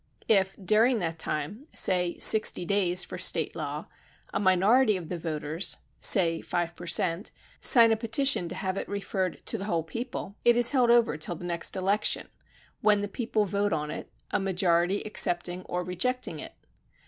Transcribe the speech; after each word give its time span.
If 0.27 0.55
during 0.55 0.97
that 0.97 1.19
time 1.19 1.67
â 1.71 1.77
say 1.77 2.17
sixty 2.17 2.65
days 2.65 3.03
for 3.03 3.19
State 3.19 3.55
law 3.55 3.81
â 3.83 3.87
a 4.33 4.39
minority 4.39 4.97
of 4.97 5.09
the 5.09 5.17
voters 5.19 5.75
â 5.75 6.03
say 6.05 6.41
five 6.41 6.75
per 6.75 6.87
cent 6.87 7.29
â 7.29 7.63
sign 7.65 7.91
a 7.91 7.95
petition 7.95 8.49
to 8.49 8.55
have 8.55 8.77
it 8.77 8.89
referred 8.89 9.45
to 9.45 9.59
the 9.59 9.65
whole 9.65 9.83
people, 9.83 10.35
it 10.43 10.57
is 10.57 10.71
held 10.71 10.89
over 10.89 11.17
till 11.17 11.35
the 11.35 11.45
next 11.45 11.75
election, 11.75 12.29
when 12.81 13.01
the 13.01 13.07
people 13.07 13.45
vote 13.45 13.73
on 13.73 13.91
it, 13.91 14.11
a 14.31 14.39
majority 14.39 15.03
accepting 15.05 15.61
or 15.65 15.83
rejecting 15.83 16.39
it. 16.39 16.55